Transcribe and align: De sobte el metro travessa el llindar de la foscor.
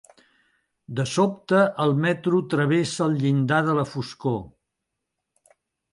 De 0.99 1.03
sobte 1.11 1.59
el 1.83 1.93
metro 2.07 2.41
travessa 2.55 3.07
el 3.09 3.15
llindar 3.25 3.63
de 3.69 3.79
la 3.81 3.87
foscor. 3.93 4.41